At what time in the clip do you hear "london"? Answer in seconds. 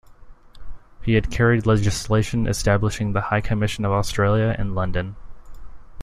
4.73-5.15